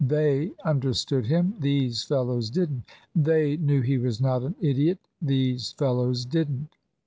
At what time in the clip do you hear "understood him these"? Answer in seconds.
0.65-2.01